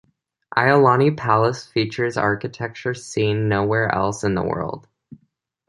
[0.57, 4.87] Iolani Palace features architecture seen nowhere else in the world.